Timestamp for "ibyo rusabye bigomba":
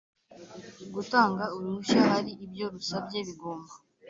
2.45-3.73